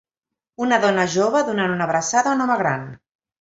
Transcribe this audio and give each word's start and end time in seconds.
Una 0.67 0.79
dona 0.85 1.03
jove 1.15 1.41
donant 1.51 1.75
una 1.75 1.87
abraçada 1.89 2.33
a 2.33 2.39
un 2.39 2.43
home 2.47 2.57
gran. 2.65 2.89